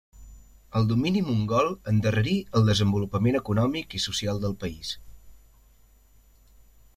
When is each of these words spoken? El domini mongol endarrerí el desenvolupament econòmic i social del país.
El 0.77 0.85
domini 0.91 1.19
mongol 1.25 1.69
endarrerí 1.91 2.33
el 2.61 2.65
desenvolupament 2.69 3.37
econòmic 3.41 3.95
i 3.99 4.03
social 4.07 4.41
del 4.47 4.57
país. 4.65 4.97